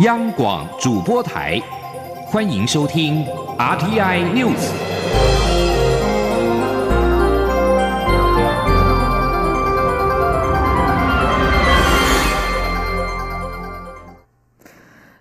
[0.00, 1.58] 央广主播台，
[2.26, 3.24] 欢迎收听
[3.56, 4.70] RTI News。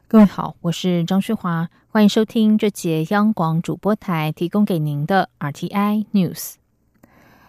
[0.09, 6.55] 各位好，我是张旭华，欢迎收听这节央广主播台提供给您的 RTI News。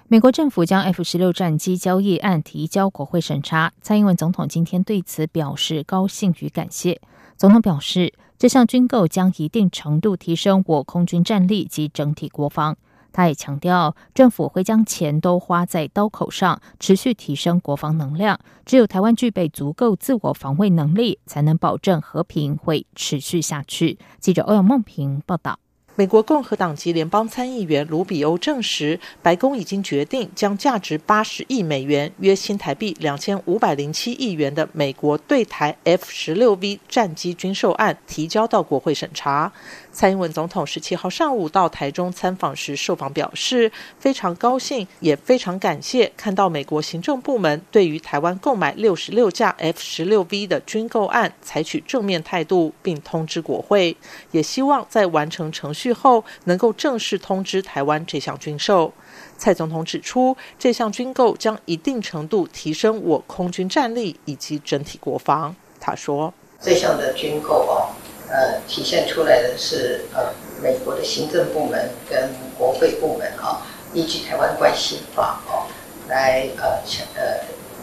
[0.06, 7.00] 美国政府将 F 十六战机交易案提交国会审查，蔡英文总统今天对此表示高兴与感谢。
[7.36, 12.76] 总统表示，这项军购将一定程度提升我空军战力及整体国防。
[13.12, 18.38] 他也强调，政府会将钱都花在刀口上，持续提升国防能量。
[18.64, 23.98] 只有台湾具备足够自我防卫能力，才能保证和平会持续下去。
[24.18, 25.58] 记者欧阳梦平报道。
[25.98, 39.50] 美国共和党籍联邦参议员卢比欧证实，白宫已经决定将价值八十亿美元（约新台币两千五百零七亿元）的美国对台 F 十六 V 战机军售案提交到国会审查。
[39.96, 53.96] 蔡英文总统十七号上午到台中参访时，受访表示非常高兴，也非常感谢看到美国行政部门对于台湾购买六十六架 F 十六 V 的军购案采取正面态度，并通知国会，
[54.32, 58.92] 也希望在完成程序后能够正式通知台湾这项军售。
[59.38, 65.56] 蔡总统指出，这项军购将一定程度提升我空军战力以及整体国防。
[65.80, 67.88] 他说：“这项的军购哦。”
[68.36, 70.26] 呃，体现出来的是呃，
[70.62, 73.62] 美国的行政部门跟国会部门啊，
[73.94, 75.64] 依据《台湾关系法》哦，
[76.06, 76.82] 来呃
[77.14, 77.40] 呃，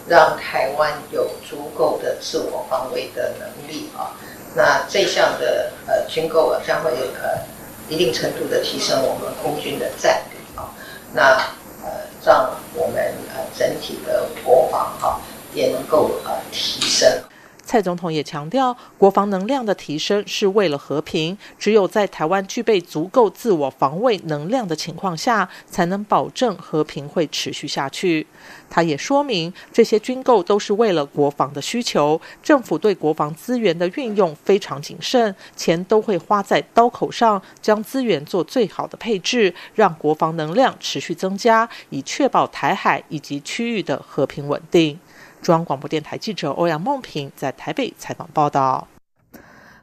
[0.08, 4.14] 让台湾有足够的自我防卫的能力啊。
[4.54, 7.42] 那这项的呃军购啊，将会呃
[7.90, 10.70] 一定程度的提升我们空军的战力啊。
[11.14, 11.36] 那
[11.84, 11.90] 呃，
[12.24, 15.20] 让我们呃整体的国防哈
[15.52, 16.12] 也能够。
[17.74, 21.36] 蔡总统也强调，国防能量的提升是为了和平。
[21.58, 28.28] 只有在台湾具备足够自我防卫能量的情况下，才能保证和平会持续下去。
[28.70, 32.22] 他也说明，这些军购都是为了国防的需求。
[32.44, 45.00] 政府对国防资源的运用非常谨慎，钱都会花在刀口上，将资源做最好的配置，让国防能量持续增加，以确保台海以及区域的和平稳定。
[45.44, 48.88] 中央广播电台记者欧阳梦平在台北采访报道。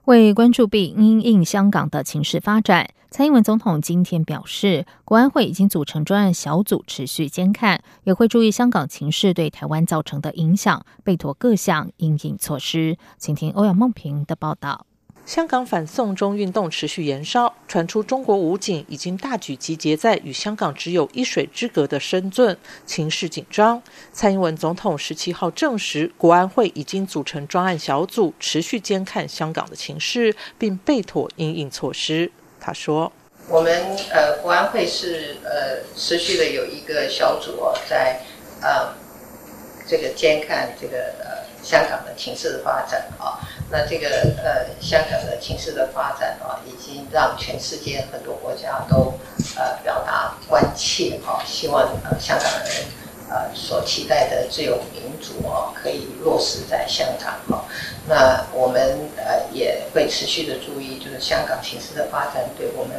[0.07, 12.97] 为关注并因应香港的情势发展，蔡英文总统今天表示，国安会已经组成专案小组，持续监看，也会注意香港情势对台湾造成的影响，备妥各项应应措施。
[13.19, 14.87] 请听欧阳梦平的报道。
[15.31, 23.81] 香港反送中运动持续延烧，传出中国武警已经大举集结在与香港只有一水之隔的深圳，情势紧张。
[24.13, 32.33] 蔡英文总统十七号证实，国安会已经组成专案小组，持续监看香港的情势，并备妥应应措施。
[32.59, 33.13] 他说
[33.47, 33.73] ：“我们
[34.11, 37.53] 呃，国安会是呃，持续的有一个小组，
[37.89, 38.21] 在
[38.61, 38.93] 呃，
[39.87, 41.15] 这个监看这个
[41.63, 43.41] 香港的情势的发展啊。”
[43.73, 44.09] 那这个
[44.43, 49.15] 呃，香港的情势的发展啊，已经让全世界很多国家都
[49.57, 52.85] 呃表达关切啊，希望呃香港人
[53.29, 57.65] 呃所期待的自由民主啊，可以落实在香港哈。
[58.09, 62.97] 那我们呃也会持续的注意，就是香港情势的发展对我们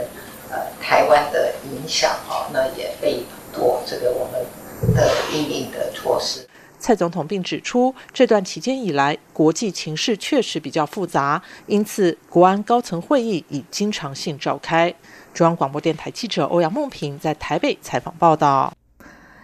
[0.49, 6.47] 呃台湾的影响啊，那也被做这个我们的应应的措施。
[6.81, 14.93] 蔡总统并指出，这段期间以来，国际情势确实比较复杂，因此国安高层会议已经常性召开。
[15.31, 18.73] 中央广播电台记者欧阳梦平在台北采访报道。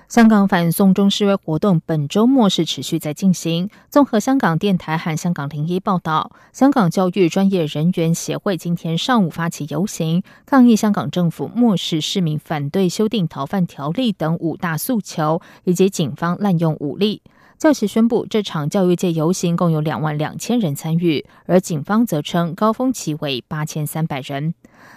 [0.07, 3.69] 香港反送中示威活动本周末是持续在进行。
[3.89, 17.21] 综合香港电台和香港零一报道，香港教育专业人员协会今天上午发起游行，抗议香港政府漠视市民反对修订逃犯条例等五大诉求，以及警方滥用武力。
[17.57, 24.53] 教协宣布，这场教育界游行共有两万两千人参与，而警方则称高峰期为八千三百人。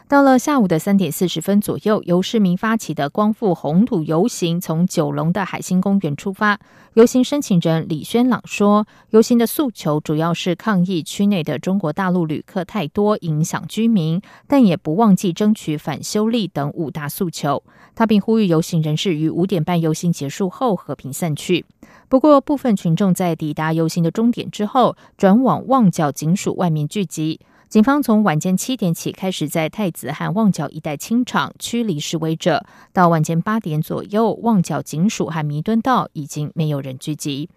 [0.08, 6.58] 到了下午的三点四十分左右，由市民发起的光复红土游行从九龙的海星公园出发。
[6.94, 17.62] 游行申请人李轩朗说，游行的诉求主要是抗议区内的中国大陆旅客太多，影响居民，但也不忘记争取反修例等五大诉求。
[17.94, 21.64] 他并呼吁游行人士于五点半游行结束后和平散去。
[22.08, 27.38] 不过，部分群众在抵达游行的终点之后，转往旺角警署外面聚集。
[27.70, 37.48] 警方从晚间七点起开始在太子和旺角一带清场驱离示威者，到晚间八点左右，旺角警署和弥敦道已经没有人聚集。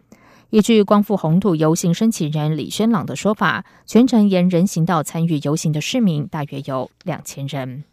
[0.51, 7.83] 依据光复红土游行申请人李轩朗的说法，全程沿人行道参与游行的市民大约有两千人。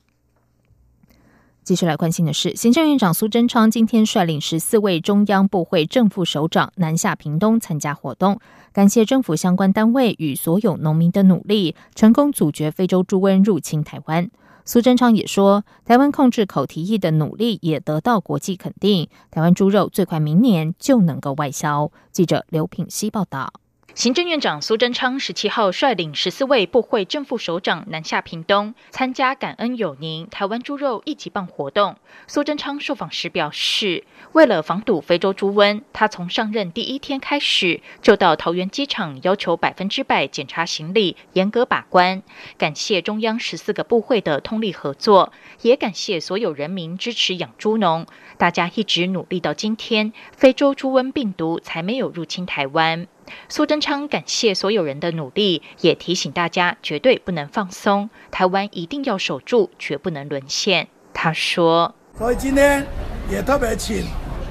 [1.70, 8.40] 继续来关心的是，行政院长苏贞昌今天率领十四位中央部会正副首长南下屏东参加活动，
[8.72, 14.28] 感谢政府相关单位与所有农民的努力，成功阻绝非洲猪瘟入侵台湾。
[14.64, 21.92] 苏贞昌也说，台湾控制口蹄疫的努力也得到国际肯定，台湾猪肉最快明年就能够外销。
[22.10, 23.52] 记者刘品希报道。
[24.00, 31.96] 行政院长苏贞昌十七号率领十四位部会正副首长南下屏东，参加感恩有您台湾猪肉一级棒活动。
[32.26, 42.22] 苏贞昌受访时表示，为了防堵非洲猪瘟，他从上任第一天开始就到桃园机场要求百分之百检查行李，严格把关。
[42.56, 45.30] 感谢中央十四个部会的通力合作，
[45.60, 48.06] 也感谢所有人民支持养猪农，
[48.38, 53.06] 大家一直努力到今天，非洲猪瘟病毒才没有入侵台湾。
[53.48, 60.88] 苏贞昌感谢所有人的努力，也提醒大家绝对不能放松，台湾一定要守住，绝不能沦陷。
[61.12, 62.86] 他说：“所以今天
[63.30, 64.04] 也特别请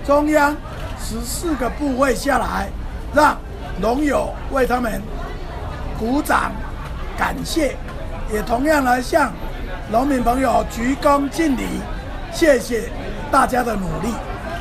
[0.06, 0.56] 中央
[1.00, 2.70] 十四个部会下来，
[3.14, 3.38] 让
[3.82, 5.02] 农友为他们
[5.98, 6.52] 鼓掌
[7.18, 7.76] 感谢，
[8.34, 9.34] 也同样来向
[9.92, 11.64] 农民朋友鞠躬尽礼，
[12.32, 12.90] 谢谢
[13.32, 14.14] 大家的努力，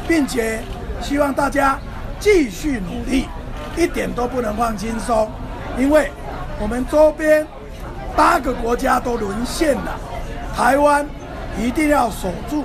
[0.06, 0.60] 并且
[1.02, 1.78] 希望大家
[2.18, 3.26] 继续努力。”
[3.78, 5.30] 一点都不能放轻松，
[5.78, 6.10] 因为
[6.60, 7.46] 我们周边
[8.16, 9.96] 八个国家都沦陷了，
[10.56, 11.06] 台湾
[11.56, 12.64] 一定要守住。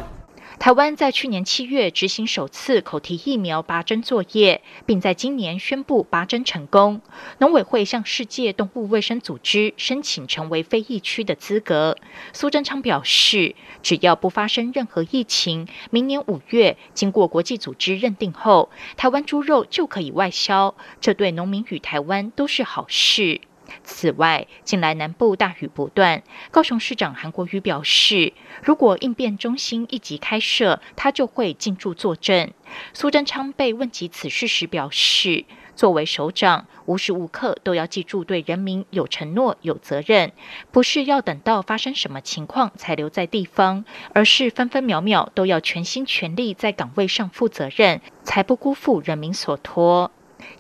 [0.63, 7.01] 台湾在去年七月执行首次口蹄疫苗拔针作业，并在今年宣布拔针成功。
[7.39, 11.97] 农委会向世界动物卫生组织申请成为非疫区的资格。
[12.31, 23.41] 苏贞昌表示，只要不发生任何疫情，明年五月经过国际组织认定后，台湾猪肉就可以外销，这对农民与台湾都是好事。
[23.83, 28.33] 此外，近来南部大雨不断，高雄市长韩国瑜表示，
[28.63, 32.53] 如果应变中心一级开设，他就会进驻坐镇。
[32.93, 40.31] 苏贞昌被问及此事时表示，作为首长，无时无刻都要记住对人民有承诺、有责任，
[40.71, 50.11] 不是要等到发生什么情况才留在地方，而是分分秒秒都要全心全力在岗位上负责任，才不辜负人民所托。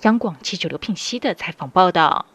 [0.01, 2.25] 央广记者刘聘熙的采访报道。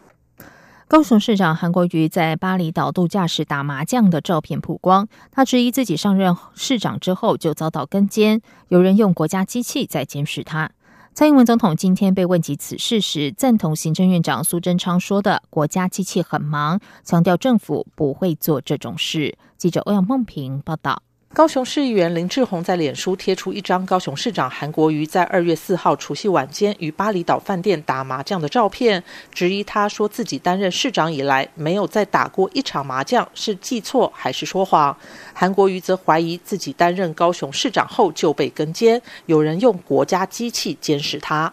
[0.88, 10.70] 高雄市长韩国瑜在巴厘岛度假时打麻将的照片曝光，他质疑自己上任市长之后就遭到跟监，有人用国家机器在监视他。
[11.12, 19.36] 蔡英文总统今天被问及此事时，赞同行政院长苏贞昌说的“国家机器很忙”，强调政府不会做这种事。
[19.58, 21.02] 记者欧阳梦平报道。
[21.34, 34.96] 高雄市议员林志宏在脸书贴出一张高雄市长韩国瑜在二月四号除夕晚间与巴厘岛饭店打麻将的照片，质疑他说自己担任市长以来没有再打过一场麻将，是记错还是说谎？
[35.34, 41.52] 韩国瑜则怀疑自己担任高雄市长后就被跟监，有人用国家机器监视他。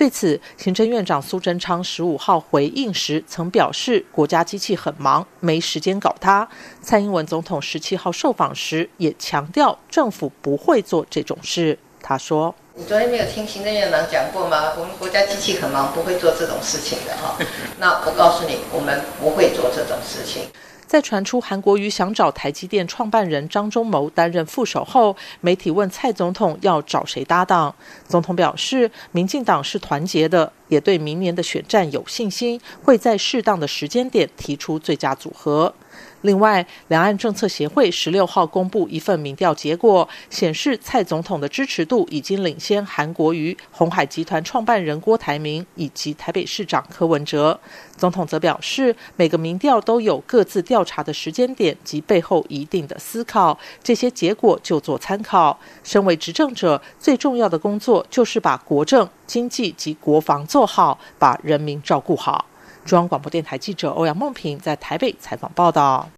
[0.00, 6.48] 对此，行政院长苏贞昌十五号回应时曾表示，国家机器很忙，没时间搞他。
[6.80, 11.78] 蔡英文总统十七号受访时也强调，政府不会做这种事。
[12.00, 14.72] 他说：“你昨天没有听行政院长讲过吗？
[14.78, 17.36] 我们国家机器很忙，不会做这种事情的哈。
[17.78, 20.44] 那我告诉你，我们不会做这种事情。”
[20.90, 27.72] 在传出韩国瑜想找台积电创办人张忠谋担任副手后，媒体问蔡总统要找谁搭档，
[28.08, 35.72] 总统表示，民进党是团结的，也对明年的选战有信心，会在适当的时间点提出最佳组合。
[36.22, 47.58] 另外，两岸政策协会十六号公布一份民调结果，显示蔡总统的支持度已经领先韩国瑜、红海集团创办人郭台铭以及台北市长柯文哲。
[47.96, 55.58] 总统则表示，每个民调都有各自调查的时间点及背后一定的思考，这些结果就做参考。
[55.82, 62.46] 身为执政者，最重要的工作就是把国政、经济及国防做好，把人民照顾好。
[62.84, 66.08] 中央广播电台记者欧阳梦平在台北采访报道。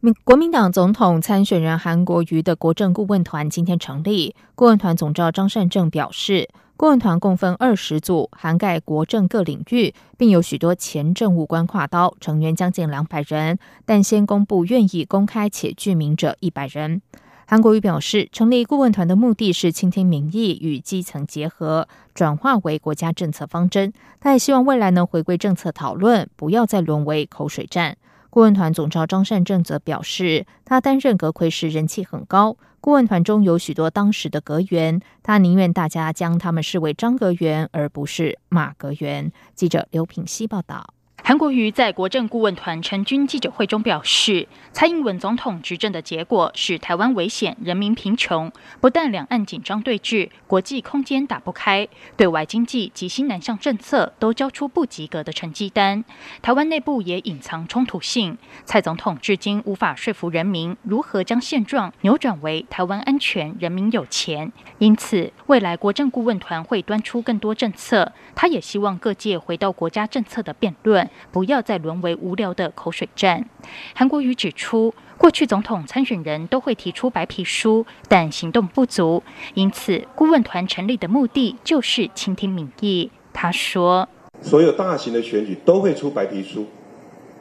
[0.00, 17.00] 民国民党总统参选人韩国瑜的国政顾问团今天成立，顾问团总召张善政表示，顾问团共分二十组，涵盖国政各领域，并有许多前政务官跨刀，成员将近两百人，但先公布愿意公开且具名者一百人。
[17.48, 23.92] 韩国瑜表示，成立顾问团的目的是倾听民意与基层结合，转化为国家政策方针。
[24.18, 27.96] 他也希望未来能回归政策讨论，不要再沦为口水战。
[28.30, 39.30] 顾问团总召张善政则表示，他担任阁魁时人气很高，顾问团中有许多当时的阁员，他宁愿大家将他们视为张阁员，而不是马阁员。
[39.54, 40.95] 记者刘品希报道。
[41.28, 56.04] 韩国瑜在国政顾问团成军记者会中表示，蔡英文总统执政的结果是台湾危险、人民贫穷，不但两岸紧张对峙，国际空间打不开，对外经济及新南向政策都交出不及格的成绩单，
[56.42, 58.38] 台湾内部也隐藏冲突性。
[58.64, 64.52] 蔡总统至今无法说服人民如何将现状扭转为台湾安全、人民有钱。
[64.78, 71.10] 因此，未来国政顾问团会端出更多政策，他也希望各界回到国家政策的辩论。
[71.32, 73.48] 不要再沦为无聊的口水战。
[73.94, 79.22] 韩国瑜指出，过去总统参选人都会提出白皮书，但行动不足，
[79.54, 83.10] 因此顾问团成立的目的就是倾听民意。
[83.32, 84.08] 他说
[84.40, 86.66] ：“所有大型的选举都会出白皮书，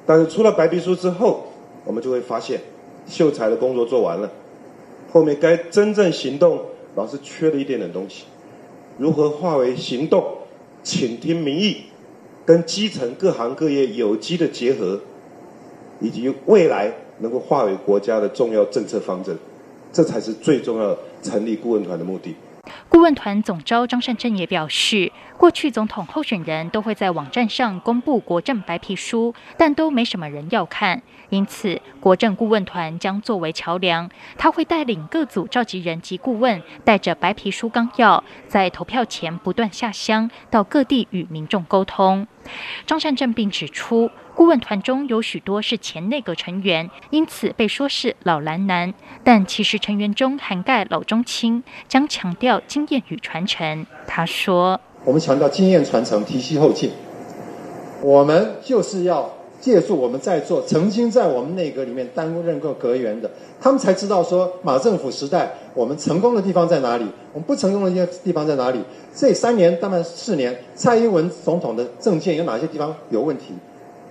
[0.05, 1.47] 但是出了白皮书之后，
[1.85, 2.59] 我们就会发现
[3.07, 4.29] 秀才的工作做完了，
[5.09, 6.61] 后面该真正行动
[6.95, 8.25] 老是缺了一点点东西。
[8.97, 10.23] 如何化为行动，
[10.83, 11.83] 倾听民意？”
[12.45, 15.01] 跟基层各行各业有机的结合，
[15.99, 19.35] 以及未来能够化为国家的重要政策方针，
[19.91, 22.35] 这才是最重要成立顾问团的目的。
[22.89, 42.27] 顾问团总召张善政也表示，过去总统候选人都会在网站上公布国政白皮书，但都没什么人要看，因此国政顾问团将作为桥梁，他会带领各组召集人及顾问，带着白皮书纲要，在投票前不断下乡，到各地与民众沟通。
[42.85, 53.85] 张善政并指出，顾问团中有许多是前内阁成员，因此被说是老蓝男，但其实成员中涵盖老中青，将强调经验与传承。
[54.07, 56.91] 他说：“我们强调经验传承，提携后进，
[58.01, 59.31] 我们就是要。”
[59.61, 68.79] 借助我们在座曾经在我们内阁里面担任过阁员的，他们才知道说马政府时代我们成功的地方在哪里，我们不成功的地方在哪里。
[69.15, 73.53] 这三年当然四年，蔡英文总统的政见有哪些地方有问题？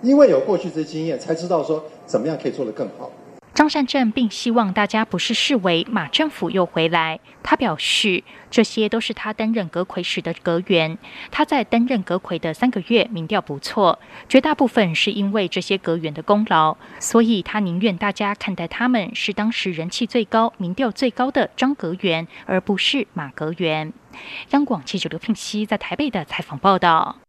[0.02, 3.10] 因为有过去这些经验，才知道说怎么样可以做得更好。
[3.54, 7.20] 张善政并希望大家不是视为马政府又回来。
[7.40, 10.98] 他表示，这些都是他担任阁魁时的阁员。
[11.30, 16.76] 他在担任阁魁的三个月，民调不错，绝大部分是因为这些阁员的功劳。
[16.98, 23.92] 所以他宁愿大家看待他们是当时人气最高、民调最高的张阁员，而不是马阁员。
[24.50, 27.23] 央广记者刘聘熙在台北的采访报道。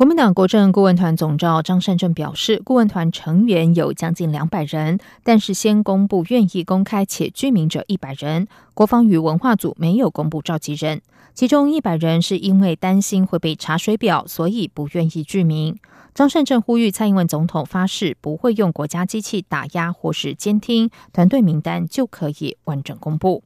[0.00, 8.48] 国民党国政顾问团总召张善政表示，顾问团成员有将近两百人，但是先公布愿意公开且居民者一百人。
[8.72, 11.02] 国防与文化组没有公布召集人，
[11.34, 15.76] 其中一百人是因为担心会被查水表，所以不愿意居民。
[16.14, 23.42] 张善政呼吁蔡英文总统发誓不会用国家机器打压或是监听，团队名单就可以完整公布。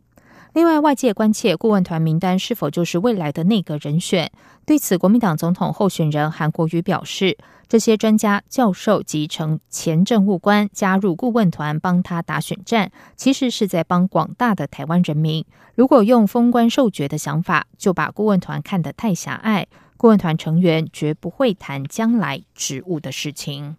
[0.54, 4.30] 另外，外界关切顾问团名单是否就是未来的内阁人选。
[4.64, 15.44] 对此，国民党总统候选人韩国瑜表示，这些专家、教授及成前政务官加入顾问团帮他打选战，其实是在帮广大的台湾人民。
[15.74, 19.66] 如果用封官授爵的想法，就把顾问团看得太狭隘。
[19.96, 23.74] 顾问团成员绝不会谈将来职务的事情。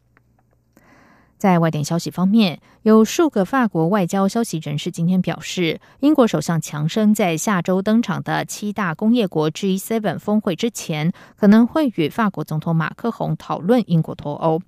[1.38, 14.62] 在外电消息方面，有数个法国外交消息人士今天表示，英国首相强生在下周登场的七大工业国 G7 峰会之前，可能会与法国总统马克宏讨论英国脱欧。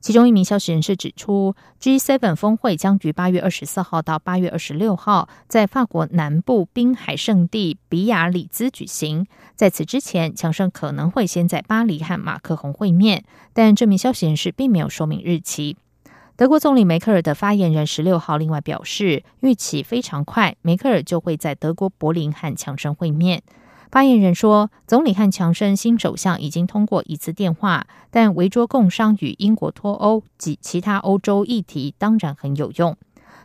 [0.00, 9.26] 其中一名消息人士指出，G7 峰会将于八月二十四号到八月二十六号在法国南部滨海圣地比亚里兹举行。
[9.56, 15.76] 在此之前，强生可能会先在巴黎和马克宏会面，但这名消息人士并没有说明日期。
[16.40, 23.42] 德国总理梅克尔的发言人十六号另外表示，预期非常快，梅克尔就会在德国柏林和强生会面。
[23.90, 32.96] 发言人说，总理和强生新首相已经通过一次电话，但围桌共商与英国脱欧及其他欧洲议题当然很有用。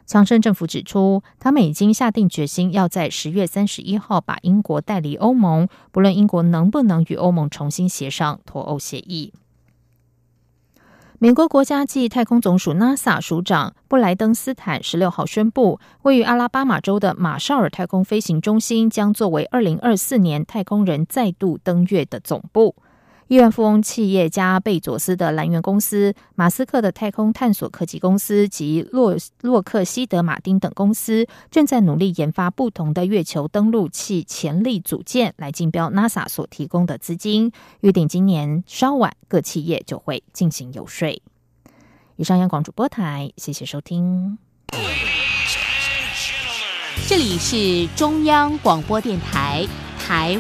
[0.06, 9.34] 强生政府指出，他们已经下定决心要在十月三十一号把英国带离欧盟，不论英国能不能与欧盟重新协商脱欧协议。
[11.18, 22.76] 美国国家暨太空总署 NASA 署长布莱登斯坦十六号宣布，位于阿拉巴马州的马绍尔太空飞行中心将作为二零二四年太空人再度登月的总部。
[23.28, 37.52] 亿万富翁企业家贝佐斯的蓝源公司、马斯克的太空探索科技公司及洛洛克希德马丁等公司正在努力研发不同的月球登陆器潜力组件，来竞标 NASA 所提供的资金。
[37.82, 41.22] 预定今年稍晚，各企业就会进行游说。
[42.18, 44.38] 以上央广主播台，谢谢收听。
[47.08, 49.68] 这里是中央广播电台
[50.00, 50.34] 台